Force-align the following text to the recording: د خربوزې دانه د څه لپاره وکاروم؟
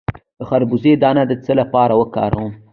د 0.37 0.41
خربوزې 0.49 0.93
دانه 1.03 1.23
د 1.29 1.31
څه 1.43 1.51
لپاره 1.59 1.93
وکاروم؟ 1.95 2.51